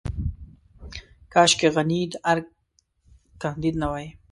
کاشکې 1.33 1.67
غني 1.75 2.01
د 2.11 2.13
ارګ 2.31 2.45
کانديد 3.41 3.75
نه 3.81 3.87
وای. 3.91 4.07